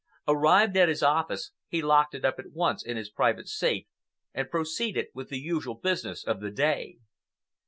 [0.27, 3.85] Arrived at his office, he locked it up at once in his private safe
[4.33, 6.97] and proceeded with the usual business of the day.